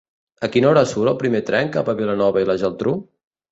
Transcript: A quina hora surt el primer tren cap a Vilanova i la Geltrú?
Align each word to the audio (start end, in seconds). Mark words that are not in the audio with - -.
A 0.45 0.47
quina 0.55 0.67
hora 0.69 0.83
surt 0.91 1.11
el 1.11 1.19
primer 1.19 1.43
tren 1.51 1.71
cap 1.77 1.93
a 1.95 1.97
Vilanova 2.01 2.45
i 2.47 2.51
la 2.53 2.59
Geltrú? 2.65 2.99